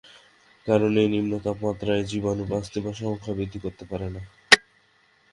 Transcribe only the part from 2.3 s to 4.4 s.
বাঁচতে বা সংখ্যাবৃদ্ধি করতে পারে না।